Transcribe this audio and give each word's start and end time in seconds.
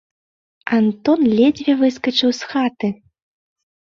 Антон 0.77 1.19
ледзьве 1.35 1.73
выскачыў 1.81 2.31
з 2.39 2.49
хаты. 2.53 2.89